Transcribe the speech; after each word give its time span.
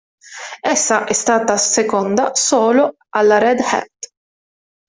Essa 0.63 1.03
è 1.05 1.13
stata 1.13 1.57
seconda 1.57 2.31
solo 2.33 2.95
alla 3.09 3.37
Red 3.37 3.59
Hat. 3.59 3.93